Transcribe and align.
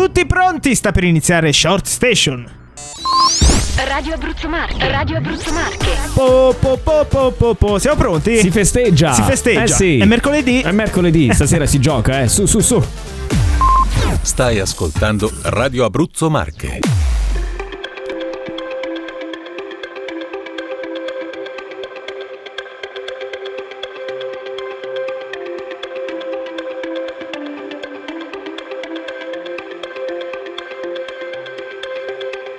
Tutti 0.00 0.24
pronti? 0.24 0.74
Sta 0.74 0.92
per 0.92 1.04
iniziare 1.04 1.52
Short 1.52 1.84
Station. 1.84 2.50
Radio 3.86 4.14
Abruzzo 4.14 4.48
Marche, 4.48 4.88
Radio 4.88 5.18
Abruzzo 5.18 5.52
Marche. 5.52 5.94
Po, 6.14 6.56
po, 6.58 6.78
po, 6.82 7.04
po, 7.04 7.30
po, 7.32 7.54
po. 7.54 7.78
Siamo 7.78 7.98
pronti? 7.98 8.38
Si 8.38 8.50
festeggia. 8.50 9.12
Si 9.12 9.20
festeggia. 9.20 9.62
Eh 9.62 9.68
sì. 9.68 9.98
È 9.98 10.06
mercoledì. 10.06 10.62
È 10.62 10.72
mercoledì, 10.72 11.30
stasera 11.34 11.66
si 11.66 11.80
gioca, 11.80 12.22
eh. 12.22 12.28
Su, 12.28 12.46
su, 12.46 12.60
su. 12.60 12.82
Stai 14.22 14.58
ascoltando 14.58 15.30
Radio 15.42 15.84
Abruzzo 15.84 16.30
Marche. 16.30 16.78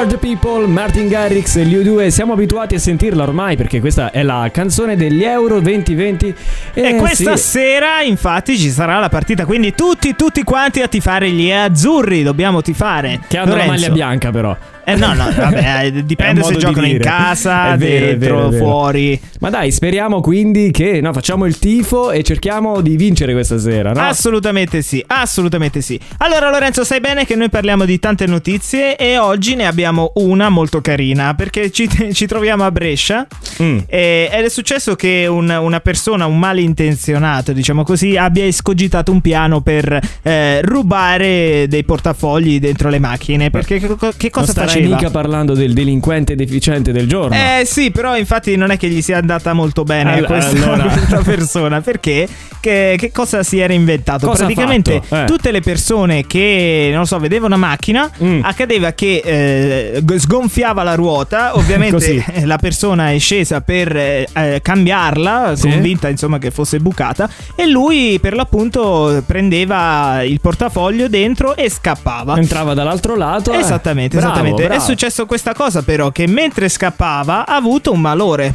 Are 0.00 0.08
the 0.08 0.16
people, 0.16 0.66
Martin 0.66 1.08
Garrix 1.08 1.56
e 1.56 1.64
gli 1.64 1.74
U2. 1.76 2.08
Siamo 2.08 2.32
abituati 2.32 2.74
a 2.74 2.78
sentirla 2.78 3.22
ormai 3.22 3.56
perché 3.56 3.80
questa 3.80 4.10
è 4.10 4.22
la 4.22 4.48
canzone 4.50 4.96
degli 4.96 5.22
Euro 5.22 5.60
2020. 5.60 6.34
E 6.72 6.94
questa 6.96 7.32
Eh, 7.32 7.36
sì. 7.36 7.48
sera, 7.50 8.00
infatti, 8.00 8.56
ci 8.58 8.70
sarà 8.70 8.98
la 8.98 9.08
partita. 9.10 9.44
Quindi 9.44 9.74
tutti, 9.74 10.16
tutti 10.16 10.42
quanti 10.42 10.80
a 10.80 10.88
tifare 10.88 11.30
gli 11.30 11.50
azzurri. 11.52 12.22
Dobbiamo 12.22 12.62
tifare. 12.62 13.20
Che 13.28 13.36
hanno 13.36 13.50
la 13.54 13.64
Lorenzo. 13.64 13.72
maglia 13.72 13.92
bianca, 13.92 14.30
però. 14.30 14.56
Eh 14.92 14.96
no, 14.96 15.14
no, 15.14 15.30
vabbè, 15.34 15.84
eh, 15.84 16.04
dipende 16.06 16.42
se 16.42 16.52
di 16.52 16.58
giocano 16.58 16.86
in 16.86 16.92
dire. 16.98 17.04
casa, 17.04 17.72
È 17.72 17.76
vero, 17.76 18.06
è 18.06 18.16
dentro, 18.16 18.36
vero, 18.36 18.46
è 18.48 18.50
vero. 18.50 18.64
fuori. 18.64 19.20
Ma 19.40 19.50
dai, 19.50 19.70
speriamo 19.72 20.20
quindi 20.20 20.70
che 20.70 21.00
no, 21.00 21.12
facciamo 21.12 21.46
il 21.46 21.58
tifo 21.58 22.10
e 22.10 22.22
cerchiamo 22.22 22.80
di 22.80 22.96
vincere 22.96 23.32
questa 23.32 23.58
sera, 23.58 23.92
no? 23.92 24.00
Assolutamente 24.00 24.82
sì, 24.82 25.02
assolutamente 25.06 25.80
sì. 25.80 25.98
Allora 26.18 26.50
Lorenzo, 26.50 26.84
sai 26.84 27.00
bene 27.00 27.24
che 27.24 27.34
noi 27.36 27.48
parliamo 27.48 27.84
di 27.84 27.98
tante 27.98 28.26
notizie 28.26 28.96
e 28.96 29.18
oggi 29.18 29.54
ne 29.54 29.66
abbiamo 29.66 30.12
una 30.16 30.48
molto 30.48 30.80
carina 30.80 31.34
perché 31.34 31.70
ci, 31.70 31.88
ci 32.12 32.26
troviamo 32.26 32.64
a 32.64 32.70
Brescia 32.70 33.26
Mm. 33.62 33.78
e- 33.86 34.30
ed 34.32 34.44
è 34.44 34.48
successo 34.48 34.94
che 34.96 35.26
un- 35.26 35.50
una 35.50 35.80
persona, 35.80 36.24
un 36.24 36.38
malintenzionato, 36.38 37.52
diciamo 37.52 37.82
così, 37.82 38.16
abbia 38.16 38.44
escogitato 38.46 39.12
un 39.12 39.20
piano 39.20 39.60
per 39.60 39.98
eh, 40.22 40.60
rubare 40.62 41.66
dei 41.68 41.84
portafogli 41.84 42.58
dentro 42.58 42.88
le 42.88 42.98
macchine. 42.98 43.50
Perché 43.50 43.78
che, 43.78 43.88
che 44.16 44.30
cosa 44.30 44.52
starai 44.52 44.79
faceva? 44.82 44.96
mica 44.96 45.10
parlando 45.10 45.54
del 45.54 45.72
delinquente 45.72 46.34
deficiente 46.34 46.92
del 46.92 47.06
giorno. 47.08 47.34
Eh 47.34 47.64
sì, 47.64 47.90
però 47.90 48.16
infatti 48.16 48.56
non 48.56 48.70
è 48.70 48.76
che 48.76 48.88
gli 48.88 49.02
sia 49.02 49.18
andata 49.18 49.52
molto 49.52 49.84
bene 49.84 50.14
All- 50.18 50.24
questa, 50.26 50.50
allora. 50.64 50.84
questa 50.90 51.18
persona 51.22 51.80
perché 51.80 52.28
che, 52.60 52.96
che 52.98 53.10
cosa 53.10 53.42
si 53.42 53.58
era 53.58 53.72
inventato? 53.72 54.26
Cosa 54.26 54.44
Praticamente? 54.44 55.00
Eh. 55.08 55.24
tutte 55.26 55.50
le 55.50 55.60
persone 55.60 56.26
che 56.26 56.90
non 56.92 57.06
so, 57.06 57.18
vedevano 57.18 57.54
una 57.56 57.66
macchina, 57.66 58.10
Mm. 58.22 58.40
accadeva 58.42 58.92
che 58.92 59.22
eh, 59.24 60.02
sgonfiava 60.18 60.82
la 60.82 60.94
ruota, 60.94 61.56
ovviamente 61.58 62.22
eh, 62.32 62.44
la 62.46 62.58
persona 62.58 63.12
è 63.12 63.18
scesa 63.18 63.60
per 63.62 63.96
eh, 63.96 64.26
eh, 64.32 64.60
cambiarla, 64.62 65.52
Sì. 65.56 65.68
convinta 65.70 66.08
insomma 66.08 66.38
che 66.38 66.50
fosse 66.50 66.78
bucata 66.80 67.28
e 67.54 67.66
lui 67.66 68.18
per 68.20 68.34
l'appunto 68.34 69.22
prendeva 69.26 70.22
il 70.22 70.40
portafoglio 70.40 71.08
dentro 71.08 71.56
e 71.56 71.70
scappava. 71.70 72.36
Entrava 72.36 72.74
dall'altro 72.74 73.16
lato. 73.16 73.52
eh. 73.52 73.58
Esattamente, 73.58 74.16
Bravo, 74.18 74.32
esattamente. 74.32 74.69
Bravo. 74.74 74.82
è 74.82 74.84
successo 74.84 75.26
questa 75.26 75.52
cosa 75.54 75.82
però 75.82 76.10
che 76.10 76.26
mentre 76.26 76.68
scappava 76.68 77.46
ha 77.46 77.54
avuto 77.56 77.92
un 77.92 78.00
malore. 78.00 78.54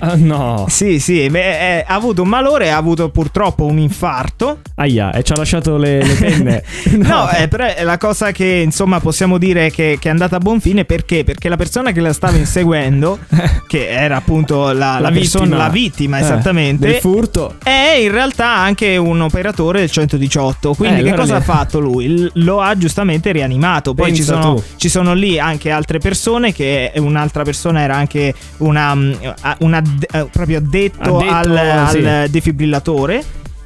Ah, 0.00 0.14
no. 0.16 0.66
Sì, 0.74 0.98
sì, 0.98 1.28
beh, 1.28 1.78
eh, 1.78 1.84
ha 1.86 1.94
avuto 1.94 2.22
un 2.22 2.28
malore, 2.28 2.70
ha 2.72 2.76
avuto 2.76 3.08
purtroppo 3.10 3.64
un 3.64 3.78
infarto. 3.78 4.60
Aia, 4.76 5.12
e 5.12 5.22
ci 5.22 5.32
ha 5.32 5.36
lasciato 5.36 5.76
le, 5.76 6.02
le 6.04 6.14
penne. 6.14 6.62
No, 7.04 7.28
eh, 7.30 7.48
però 7.48 7.64
è 7.66 7.82
la 7.84 7.96
cosa 7.98 8.32
che 8.32 8.46
insomma 8.64 8.98
possiamo 9.00 9.38
dire 9.38 9.70
che, 9.70 9.98
che 10.00 10.08
è 10.08 10.10
andata 10.10 10.36
a 10.36 10.38
buon 10.38 10.60
fine 10.60 10.84
perché? 10.84 11.22
Perché 11.24 11.48
la 11.48 11.56
persona 11.56 11.92
che 11.92 12.00
la 12.00 12.12
stava 12.12 12.36
inseguendo, 12.36 13.18
che 13.68 13.88
era 13.88 14.16
appunto 14.16 14.72
la, 14.72 14.98
la 15.00 15.10
persona- 15.10 15.44
vittima. 15.44 15.56
la 15.62 15.68
vittima 15.68 16.18
Eh, 16.18 16.20
esattamente, 16.22 16.86
del 16.86 16.96
furto. 17.00 17.54
è 17.62 17.96
in 18.00 18.10
realtà 18.10 18.48
anche 18.56 18.96
un 18.96 19.20
operatore 19.20 19.80
del 19.80 19.90
118. 19.90 20.74
Quindi, 20.74 21.00
Eh, 21.00 21.02
che 21.02 21.08
allora 21.08 21.22
cosa 21.22 21.34
lì- 21.36 21.40
ha 21.40 21.44
fatto 21.44 21.78
lui? 21.80 22.08
L- 22.08 22.30
Lo 22.34 22.60
ha 22.60 22.76
giustamente 22.76 23.30
rianimato. 23.32 23.94
Poi 23.94 24.14
ci 24.14 24.22
sono, 24.22 24.60
ci 24.76 24.88
sono 24.88 25.14
lì 25.14 25.38
anche 25.44 25.70
altre 25.70 25.98
persone. 25.98 26.52
Che 26.52 26.92
un'altra 26.96 27.42
persona 27.44 27.80
era 27.80 27.96
anche 27.96 28.34
una, 28.58 28.94
mm, 28.94 29.12
una- 29.60 29.82
eh, 30.12 30.26
proprio 30.30 30.58
addetto, 30.58 31.18
Addetto, 31.18 31.32
al, 31.34 31.86
sì. 31.90 31.98
al 32.04 32.26
defibrillatore. 32.30 33.24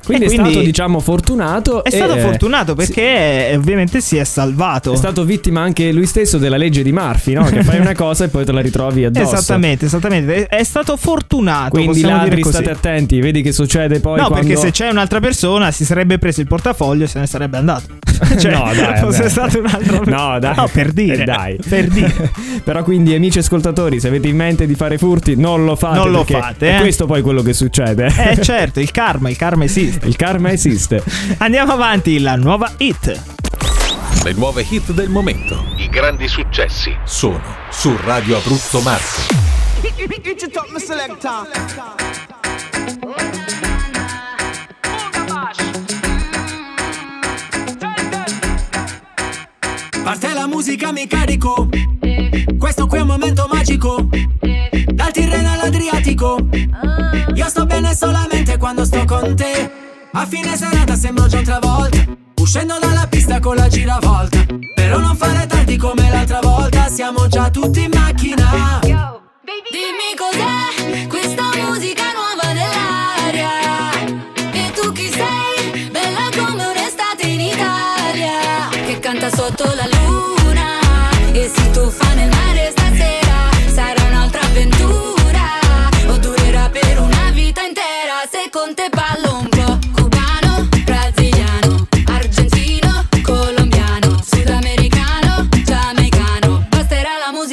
Quindi, 0.08 0.24
E 0.24 0.28
è 0.28 0.30
stato, 0.30 0.60
diciamo, 0.60 1.00
fortunato. 1.00 1.84
è 1.84 1.90
stato 1.90 2.14
eh, 2.14 2.20
fortunato 2.20 2.70
sì, 2.70 2.76
perché 2.76 3.50
eh, 3.50 3.56
ovviamente 3.56 4.00
si 4.00 4.16
è 4.16 4.24
salvato. 4.24 4.94
È 4.94 4.96
stato 4.96 5.22
vittima 5.24 5.60
anche 5.60 5.92
lui 5.92 6.06
stesso 6.06 6.38
della 6.38 6.56
legge 6.56 6.82
di 6.82 6.92
Murphy, 6.92 7.34
no? 7.34 7.44
Che 7.44 7.62
fai 7.62 7.78
una 7.78 7.92
cosa 7.94 8.24
e 8.24 8.28
poi 8.28 8.46
te 8.46 8.52
la 8.52 8.62
ritrovi 8.62 9.04
addosso. 9.04 9.34
Esattamente, 9.34 9.84
esattamente. 9.84 10.46
È 10.46 10.64
stato 10.64 10.96
fortunato. 10.96 11.76
Quindi 11.76 12.00
ladri 12.00 12.42
state 12.42 12.70
attenti, 12.70 13.20
vedi 13.20 13.42
che 13.42 13.52
succede 13.52 14.00
poi 14.00 14.18
No, 14.18 14.28
quando... 14.28 14.46
perché 14.46 14.58
se 14.58 14.70
c'è 14.70 14.88
un'altra 14.88 15.20
persona 15.20 15.70
si 15.70 15.84
sarebbe 15.84 16.16
preso 16.16 16.40
il 16.40 16.46
portafoglio 16.46 17.04
e 17.04 17.06
se 17.06 17.18
ne 17.18 17.26
sarebbe 17.26 17.58
andato. 17.58 17.84
cioè, 18.38 18.50
no, 18.50 18.72
dai, 18.74 18.98
fosse 18.98 19.28
stato 19.28 19.58
un'altra 19.58 20.00
No, 20.06 20.38
dai. 20.38 20.54
No, 20.56 20.68
per 20.72 20.92
dire. 20.92 21.22
Eh, 21.22 21.24
dai. 21.24 21.56
Per 21.68 21.86
dire. 21.88 22.30
Però 22.64 22.82
quindi 22.82 23.14
amici 23.14 23.38
ascoltatori, 23.38 24.00
se 24.00 24.08
avete 24.08 24.28
in 24.28 24.36
mente 24.36 24.66
di 24.66 24.74
fare 24.74 24.96
furti, 24.96 25.36
non 25.36 25.64
lo 25.64 25.76
fate. 25.76 25.98
Non 25.98 26.10
lo 26.10 26.24
fate, 26.24 26.70
È 26.70 26.76
eh. 26.76 26.80
questo 26.80 27.04
poi 27.04 27.20
quello 27.20 27.42
che 27.42 27.52
succede. 27.52 28.06
Eh 28.06 28.40
certo, 28.40 28.80
il 28.80 28.90
karma, 28.90 29.28
il 29.28 29.36
karma 29.36 29.64
esiste. 29.64 29.97
Il 30.04 30.16
karma 30.16 30.50
esiste. 30.50 31.02
Andiamo 31.38 31.72
avanti, 31.72 32.18
la 32.18 32.36
nuova 32.36 32.72
hit. 32.78 33.20
Le 34.24 34.32
nuove 34.32 34.66
hit 34.68 34.92
del 34.92 35.08
momento. 35.08 35.64
I 35.76 35.88
grandi 35.88 36.28
successi. 36.28 36.94
Sono 37.04 37.42
su 37.70 37.96
Radio 38.04 38.36
Abruzzo 38.36 38.80
Marche. 38.80 39.36
Parte 50.02 50.32
la 50.32 50.46
musica, 50.46 50.92
mi 50.92 51.06
carico. 51.06 51.68
Questo 52.58 52.86
qui 52.86 52.98
è 52.98 53.00
un 53.02 53.06
momento 53.06 53.48
magico. 53.52 54.08
Dal 54.86 55.12
Tirreno 55.12 55.52
all'Adriatico. 55.52 56.38
Io 57.34 57.48
sto 57.48 57.66
bene 57.66 57.94
solamente 57.94 58.56
quando 58.56 58.84
sto 58.84 59.04
con 59.04 59.36
te. 59.36 59.86
A 60.12 60.26
fine 60.26 60.56
serata 60.56 60.96
sembro 60.96 61.26
già 61.26 61.38
un'altra 61.38 61.58
volta. 61.60 62.04
Uscendo 62.40 62.78
dalla 62.80 63.06
pista 63.08 63.40
con 63.40 63.56
la 63.56 63.68
giravolta. 63.68 64.44
Però 64.74 64.98
non 64.98 65.14
fare 65.16 65.46
tardi 65.46 65.76
come 65.76 66.10
l'altra 66.10 66.38
volta. 66.40 66.88
Siamo 66.88 67.26
già 67.28 67.50
tutti 67.50 67.82
in 67.82 67.90
macchina. 67.92 68.80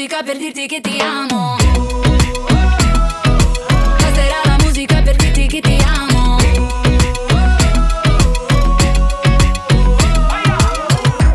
Musica 0.06 0.22
per 0.24 0.38
dirti 0.38 0.68
che 0.68 0.82
ti 0.82 1.00
amo. 1.00 1.56
Basterà 3.98 4.42
la 4.46 4.56
musica 4.64 5.02
per 5.02 5.16
dirti 5.16 5.48
che 5.48 5.62
ti 5.62 5.84
amo. 5.84 6.38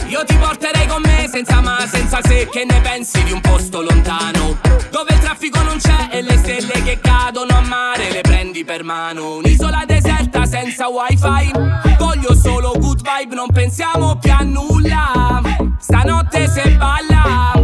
Io 0.06 0.24
ti 0.24 0.36
porterei 0.36 0.86
con 0.86 1.02
me 1.02 1.28
senza 1.28 1.60
ma, 1.60 1.84
senza 1.90 2.20
se 2.22 2.48
Che 2.48 2.64
ne 2.64 2.80
pensi 2.80 3.20
di 3.24 3.32
un 3.32 3.40
posto 3.40 3.82
lontano? 3.82 4.56
Dove 4.90 5.14
il 5.14 5.18
traffico 5.18 5.60
non 5.62 5.78
c'è 5.78 6.08
e 6.12 6.22
le 6.22 6.36
stelle 6.38 6.80
che 6.84 7.00
cadono 7.00 7.56
a 7.56 7.62
mare 7.62 8.12
Le 8.12 8.20
prendi 8.20 8.64
per 8.64 8.84
mano. 8.84 9.38
Un'isola 9.38 9.82
deserta 9.84 10.46
senza 10.46 10.86
wifi. 10.86 11.50
Voglio 11.98 12.36
solo 12.36 12.72
good 12.78 13.00
vibe, 13.02 13.34
non 13.34 13.48
pensiamo 13.52 14.16
più 14.16 14.30
a 14.30 14.44
nulla. 14.44 15.40
Stanotte 15.80 16.46
se 16.46 16.70
balla 16.76 17.59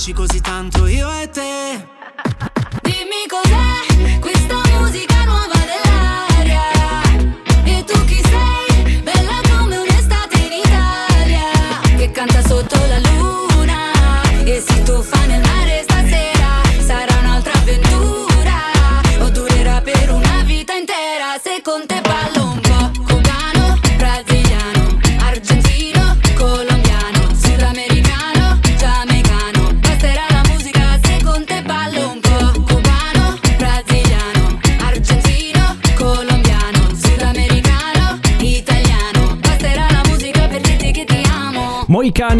amarci 0.00 0.12
così 0.14 0.40
tanto 0.40 0.86
io 0.86 1.10
e 1.20 1.28
te 1.28 1.99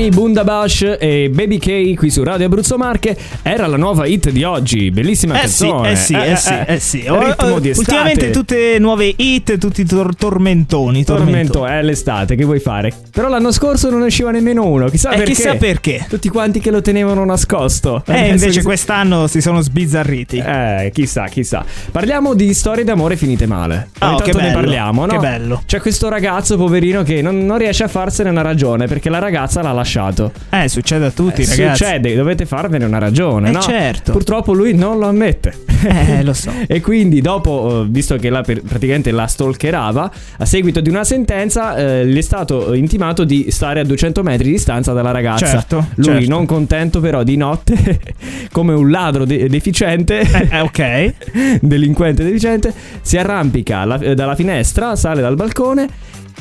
Moicani, 0.01 0.09
Bundabash 0.09 0.97
e 0.99 1.31
Baby 1.31 1.59
K 1.59 1.95
qui 1.95 2.11
su 2.11 2.23
Radio 2.25 2.47
Abruzzo 2.47 2.77
Marche 2.79 3.15
era 3.43 3.67
la 3.67 3.77
nuova 3.77 4.07
hit 4.07 4.31
di 4.31 4.43
oggi, 4.45 4.91
bellissima 4.91 5.41
Eh 5.43 5.47
sì, 5.49 5.67
canzone. 5.67 5.91
eh 5.93 5.97
sì, 5.97 6.15
eh 6.15 6.37
sì, 6.37 6.55
eh 6.67 6.79
sì. 6.79 7.05
Oh, 7.09 7.23
Ritmo 7.23 7.55
oh, 7.55 7.59
di 7.59 7.69
estate. 7.71 7.91
Ultimamente 7.91 8.31
tutte 8.31 8.79
nuove 8.79 9.13
hit, 9.15 9.59
tutti 9.59 9.85
tor- 9.85 10.15
tormentoni. 10.17 11.05
Tormento 11.05 11.67
è 11.67 11.83
l'estate, 11.83 12.35
che 12.35 12.45
vuoi 12.45 12.61
fare? 12.61 12.93
Però 13.13 13.29
l'anno 13.29 13.53
scorso 13.53 13.91
non 13.91 14.01
usciva 14.01 14.31
nemmeno 14.31 14.65
uno, 14.67 14.89
chissà 14.89 15.11
Eh, 15.11 15.17
perché. 15.17 15.33
chissà 15.33 15.55
perché. 15.57 16.07
Tutti 16.09 16.29
quanti 16.29 16.61
che 16.61 16.71
lo 16.71 16.81
tenevano 16.81 17.25
nascosto. 17.25 18.03
E 18.07 18.13
Adesso 18.13 18.31
invece 18.31 18.59
che- 18.61 18.65
quest'anno 18.65 19.27
si 19.27 19.41
sono 19.43 19.61
sbizzarriti. 19.61 20.39
Eh, 20.39 20.91
chissà, 20.95 21.27
chissà. 21.27 21.63
Parliamo 21.91 22.35
di 22.35 22.55
storie 22.55 22.85
d'amore 22.85 23.17
finite 23.17 23.47
male. 23.47 23.91
Oh, 24.01 24.07
Ogni 24.07 24.23
che 24.23 24.31
tanto 24.33 24.39
ne 24.39 24.45
bello, 24.45 24.61
parliamo, 24.61 25.05
no? 25.07 25.13
che 25.13 25.19
bello. 25.19 25.63
C'è 25.67 25.81
questo 25.81 26.09
ragazzo, 26.09 26.57
poverino, 26.57 27.03
che 27.03 27.21
non, 27.21 27.45
non 27.45 27.59
riesce 27.59 27.85
a 27.85 27.89
farsene 27.89 28.31
una 28.31 28.43
ragione 28.43 28.87
perché 28.87 29.11
la 29.11 29.19
ragazza 29.19 29.61
l'ha 29.63 29.73
l'ha 29.73 29.85
lasciato. 29.91 30.33
Eh, 30.51 30.69
succede 30.69 31.07
a 31.07 31.11
tutti, 31.11 31.43
Eh, 31.43 31.47
ragazzi. 31.47 31.83
Succede, 31.85 32.15
dovete 32.15 32.47
farvene 32.47 32.85
una 32.85 32.99
ragione, 32.99 33.49
Eh, 33.49 33.53
no? 33.53 33.61
certo. 33.61 34.13
Purtroppo 34.13 34.53
lui 34.53 34.75
non 34.75 34.99
lo 34.99 35.09
ammette. 35.09 35.53
Eh, 35.83 36.23
lo 36.23 36.33
so. 36.33 36.51
E 36.67 36.81
quindi 36.81 37.21
dopo, 37.21 37.83
eh, 37.83 37.87
visto 37.89 38.17
che 38.17 38.31
la, 38.31 38.43
praticamente 38.43 39.11
la 39.11 39.27
stalkerava, 39.27 40.11
a 40.39 40.45
seguito 40.45 40.81
di 40.81 40.89
una 40.89 41.03
sentenza 41.05 41.77
eh, 41.77 42.07
gli 42.07 42.17
è 42.17 42.21
stato 42.21 42.73
intimato 42.75 43.25
di 43.25 43.51
stare 43.51 43.81
a 43.81 43.85
200 43.85 44.23
metri 44.23 44.45
di 44.45 44.53
distanza 44.53 44.93
dalla 44.93 45.11
ragazza. 45.11 45.47
Certo, 45.47 45.87
Lui 45.97 46.05
certo. 46.07 46.29
non 46.29 46.47
contento 46.47 47.01
però 47.01 47.23
di 47.25 47.37
notte, 47.37 48.01
come 48.53 48.73
un 48.75 48.91
ladro 48.91 49.25
de- 49.25 49.49
deficiente, 49.49 50.21
Eh, 50.21 50.61
ok. 50.61 51.15
delinquente 51.63 52.23
deficiente, 52.23 52.73
si 53.01 53.17
arrampica 53.17 53.79
alla- 53.79 53.99
eh, 53.99 54.15
dalla 54.15 54.35
finestra, 54.37 54.95
sale 54.95 55.21
dal 55.21 55.35
balcone. 55.35 55.89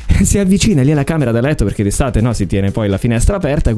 Si 0.20 0.38
avvicina 0.38 0.82
lì 0.82 0.92
alla 0.92 1.04
camera 1.06 1.32
da 1.32 1.40
letto 1.40 1.64
perché 1.64 1.82
d'estate 1.84 2.20
no, 2.20 2.34
si 2.34 2.46
tiene 2.46 2.72
poi 2.72 2.90
la 2.90 2.98
finestra 2.98 3.38
aperta. 3.38 3.74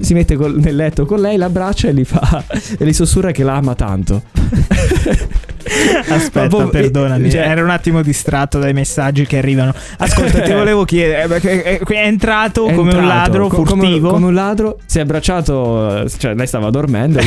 Si 0.00 0.14
mette 0.14 0.36
col- 0.36 0.56
nel 0.58 0.76
letto 0.76 1.04
con 1.04 1.20
lei, 1.20 1.36
l'abbraccia 1.36 1.88
e 1.88 1.94
gli 1.94 2.04
fa 2.04 2.44
e 2.78 2.84
gli 2.84 2.92
sussurra 2.92 3.32
che 3.32 3.42
la 3.42 3.54
ama 3.56 3.74
tanto. 3.74 4.22
Aspetta, 6.08 6.46
Proprio- 6.48 6.68
perdonami. 6.68 7.30
cioè- 7.30 7.40
Ero 7.48 7.64
un 7.64 7.70
attimo 7.70 8.02
distratto 8.02 8.58
dai 8.58 8.72
messaggi 8.74 9.26
che 9.26 9.38
arrivano. 9.38 9.72
Ascolta, 9.98 10.40
ti 10.42 10.52
volevo 10.52 10.84
chiedere. 10.84 11.24
eh, 11.24 11.26
perché 11.26 11.62
È, 11.62 11.78
è 11.80 12.06
entrato 12.06 12.66
È 12.66 12.74
come 12.74 12.94
un 12.94 13.06
ladro 13.06 13.48
co- 13.48 13.64
furtivo. 13.64 14.10
Come, 14.10 14.26
un 14.26 14.34
ladro, 14.34 14.78
si 14.86 14.98
è 14.98 15.00
abbracciato, 15.00 16.02
eh, 16.04 16.10
cioè 16.18 16.34
lei 16.34 16.46
stava 16.46 16.68
dormendo, 16.70 17.18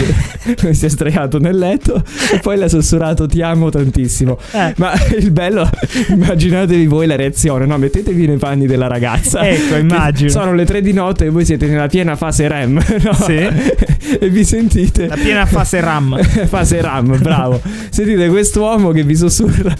si 0.72 0.86
è 0.86 0.90
sdraiato 0.90 1.40
nel 1.40 1.58
letto 1.58 2.04
e 2.32 2.40
poi 2.40 2.58
le 2.58 2.66
ha 2.66 2.70
sussurrato 2.70 3.26
ti 3.26 3.42
amo 3.42 3.70
tantissimo. 3.70 4.38
Eh. 4.52 4.74
Ma 4.78 4.92
il 5.18 5.32
bello, 5.32 5.68
immaginatevi 6.10 6.86
voi 6.86 7.08
la 7.08 7.16
reazione, 7.16 7.66
no? 7.66 7.78
Mettetevi 7.78 8.17
nei 8.26 8.38
panni 8.38 8.66
della 8.66 8.88
ragazza. 8.88 9.48
Ecco, 9.48 9.76
immagino. 9.76 10.30
Sono 10.30 10.54
le 10.54 10.66
tre 10.66 10.82
di 10.82 10.94
notte 10.94 11.26
e 11.26 11.30
voi 11.30 11.46
siete 11.46 11.68
nella 11.68 11.88
piena 11.88 12.16
fase 12.16 12.48
REM, 12.48 12.74
no? 13.04 13.14
Sì. 13.14 13.36
e 14.20 14.30
vi 14.30 14.44
sentite... 14.44 15.08
La 15.08 15.16
piena 15.16 15.46
fase 15.46 15.80
RAM. 15.82 16.22
fase 16.48 16.82
RAM, 16.82 17.20
bravo. 17.22 17.62
Sentite 17.90 18.30
quest'uomo 18.30 18.92
che 18.92 19.04
vi 19.04 19.16
sussurra. 19.16 19.76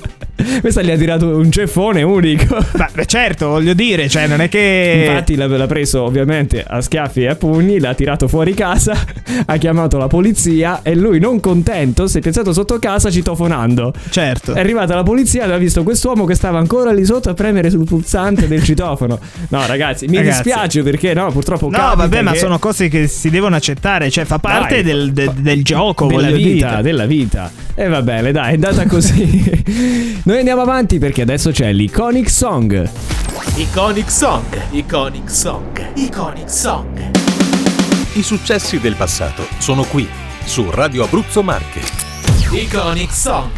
Questa 0.60 0.84
gli 0.84 0.92
ha 0.92 0.98
tirato 0.98 1.36
un 1.36 1.52
ceffone 1.52 2.04
unico. 2.04 2.58
Beh, 2.76 3.06
certo, 3.06 3.48
voglio 3.48 3.74
dire, 3.74 4.08
cioè, 4.08 4.28
non 4.28 4.40
è 4.40 4.50
che. 4.50 5.06
Infatti 5.08 5.36
l'ha, 5.36 5.48
l'ha 5.48 5.66
preso 5.66 6.04
ovviamente 6.04 6.64
a 6.66 6.80
schiaffi 6.80 7.24
e 7.24 7.28
a 7.28 7.36
pugni, 7.36 7.80
l'ha 7.80 7.96
tirato 7.96 8.28
fuori 8.28 8.54
casa, 8.54 8.96
ha 9.46 9.58
chiamato 9.58 9.98
la 9.98 10.08
polizia 10.08 10.82
e 10.84 10.94
lui 10.96 11.20
non 11.20 11.40
contento 11.40 12.06
si 12.08 12.20
è 12.20 12.22
piazzato 12.22 12.54
sotto 12.54 12.78
casa 12.78 13.10
citofonando. 13.10 13.94
Certo. 14.10 14.54
È 14.54 14.60
arrivata 14.60 14.94
la 14.94 15.04
polizia 15.04 15.42
e 15.42 15.44
aveva 15.46 15.58
visto 15.58 15.82
quest'uomo 15.82 16.26
che 16.26 16.36
stava 16.36 16.60
ancora 16.60 16.92
lì 16.92 17.04
sotto 17.04 17.30
a 17.30 17.34
premere 17.34 17.72
sul 17.72 17.86
pulsante 17.86 18.27
del 18.36 18.64
citofono. 18.64 19.20
No 19.50 19.66
ragazzi, 19.66 20.08
mi 20.08 20.18
Ragazzi. 20.18 20.42
dispiace 20.44 20.84
perché 20.84 21.14
no, 21.14 21.32
purtroppo... 21.32 21.70
No, 21.70 21.94
vabbè, 21.96 22.22
ma 22.22 22.32
che- 22.32 22.40
sono 22.40 22.60
cose 22.60 22.88
che 22.90 23.08
si 23.08 23.30
devono 23.30 23.56
accettare, 23.56 24.10
cioè 24.10 24.26
fa 24.26 24.40
parte 24.40 24.82
Dai, 24.82 24.84
del, 24.84 25.14
de- 25.14 25.26
fa- 25.26 25.34
del 25.36 25.64
gioco, 25.64 26.08
della 26.08 26.30
vita, 26.32 26.70
dire. 26.70 26.82
della 26.82 27.06
vita. 27.06 27.52
E 27.76 27.88
va 27.88 28.02
bene, 28.02 28.32
dai, 28.32 28.52
è 28.52 28.54
andata 28.56 28.86
così. 28.88 29.64
Noi 30.24 30.38
andiamo 30.40 30.62
avanti 30.62 30.98
perché 31.00 31.22
adesso 31.22 31.52
c'è 31.52 31.72
l'Iconic 31.72 32.30
Song. 32.30 32.90
Iconic 33.56 34.12
Song, 34.12 34.44
Iconic 34.72 35.32
Song, 35.32 35.86
Iconic 35.96 36.50
Song. 36.52 37.00
I 38.14 38.24
successi 38.24 38.80
del 38.80 38.96
passato 38.96 39.46
sono 39.60 39.84
qui, 39.84 40.08
su 40.44 40.70
Radio 40.72 41.04
Abruzzo 41.04 41.44
Marche. 41.44 41.82
Iconic 42.52 43.12
Song. 43.14 43.52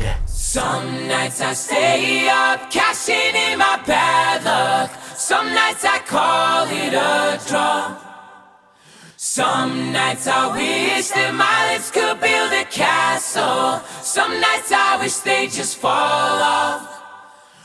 Some 0.51 1.07
nights 1.07 1.41
I 1.41 1.53
stay 1.53 2.27
up, 2.27 2.71
cashing 2.71 3.35
in 3.35 3.59
my 3.59 3.79
bad 3.85 4.43
luck. 4.43 4.89
Some 5.15 5.53
nights 5.53 5.85
I 5.85 5.99
call 5.99 6.65
it 6.65 6.91
a 6.91 7.39
draw. 7.47 7.95
Some 9.15 9.91
nights 9.91 10.25
I 10.25 10.47
wish 10.49 11.09
that 11.09 11.35
my 11.35 11.73
lips 11.73 11.91
could 11.91 12.19
build 12.19 12.51
a 12.51 12.65
castle. 12.65 13.77
Some 14.01 14.41
nights 14.41 14.71
I 14.71 14.97
wish 14.99 15.17
they 15.17 15.45
just 15.45 15.77
fall 15.77 16.41
off. 16.41 16.97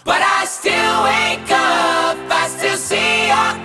But 0.05 0.21
I 0.21 0.45
still 0.45 0.97
wake 1.09 1.50
up, 1.57 2.21
I 2.29 2.49
still 2.53 2.76
see 2.76 3.29
your 3.33 3.63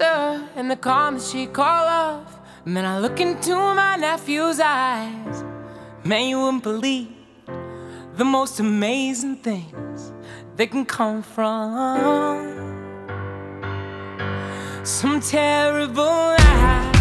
sister 0.00 0.48
and 0.56 0.70
the 0.70 0.76
calm 0.76 1.14
that 1.14 1.22
she 1.22 1.46
call 1.46 1.86
off. 1.86 2.38
Then 2.64 2.84
I 2.84 2.98
look 2.98 3.20
into 3.20 3.54
my 3.54 3.96
nephew's 3.96 4.60
eyes. 4.60 5.44
Man, 6.04 6.28
you 6.28 6.40
wouldn't 6.40 6.62
believe 6.62 7.08
the 8.16 8.24
most 8.24 8.60
amazing 8.60 9.36
things 9.36 10.12
that 10.56 10.70
can 10.70 10.84
come 10.84 11.22
from 11.22 11.98
some 14.84 15.20
terrible 15.20 16.04
lie. 16.04 16.99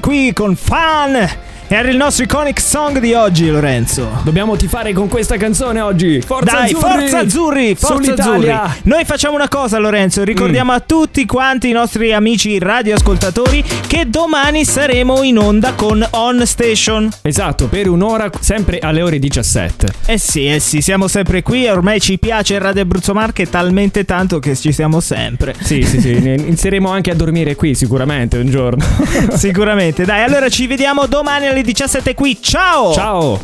Qui 0.00 0.32
con 0.32 0.56
Fan. 0.56 1.45
Era 1.68 1.88
il 1.88 1.96
nostro 1.96 2.22
iconic 2.22 2.60
song 2.60 3.00
di 3.00 3.12
oggi, 3.12 3.50
Lorenzo. 3.50 4.08
Dobbiamo 4.22 4.54
tifare 4.54 4.92
con 4.92 5.08
questa 5.08 5.36
canzone 5.36 5.80
oggi. 5.80 6.20
Forza 6.20 6.58
Dai, 6.58 6.70
Azzurri! 6.70 6.80
forza 7.00 7.18
azzurri, 7.18 7.74
forza 7.74 7.94
Sull'Italia! 7.94 8.62
azzurri. 8.62 8.80
Noi 8.84 9.04
facciamo 9.04 9.34
una 9.34 9.48
cosa, 9.48 9.78
Lorenzo. 9.78 10.22
Ricordiamo 10.22 10.70
a 10.70 10.78
tutti 10.78 11.26
quanti 11.26 11.68
i 11.68 11.72
nostri 11.72 12.12
amici 12.12 12.60
radioascoltatori 12.60 13.64
che 13.88 14.08
domani 14.08 14.64
saremo 14.64 15.24
in 15.24 15.38
onda 15.38 15.72
con 15.72 16.06
On 16.10 16.46
Station. 16.46 17.10
Esatto, 17.22 17.66
per 17.66 17.88
un'ora, 17.88 18.30
sempre 18.38 18.78
alle 18.78 19.02
ore 19.02 19.18
17. 19.18 19.88
Eh 20.06 20.18
sì, 20.18 20.46
eh 20.46 20.60
sì, 20.60 20.80
siamo 20.80 21.08
sempre 21.08 21.42
qui. 21.42 21.66
Ormai 21.66 22.00
ci 22.00 22.16
piace 22.20 22.54
il 22.54 22.60
Radio 22.60 22.82
Abruzzo 22.82 23.12
Marche 23.12 23.50
talmente 23.50 24.04
tanto 24.04 24.38
che 24.38 24.54
ci 24.54 24.70
siamo 24.70 25.00
sempre. 25.00 25.52
Sì, 25.60 25.82
sì, 25.82 26.00
sì. 26.00 26.12
Inizieremo 26.12 26.88
anche 26.88 27.10
a 27.10 27.14
dormire 27.16 27.56
qui, 27.56 27.74
sicuramente, 27.74 28.38
un 28.38 28.48
giorno. 28.48 28.84
Sicuramente. 29.34 30.04
Dai, 30.04 30.22
allora 30.22 30.48
ci 30.48 30.68
vediamo 30.68 31.06
domani 31.06 31.54
alle 31.56 31.62
17 31.64 32.14
qui. 32.14 32.38
Ciao! 32.38 32.92
Ciao! 32.92 33.40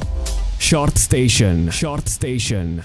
Short 0.58 0.98
Station. 0.98 1.68
Short 1.70 2.06
Station. 2.08 2.78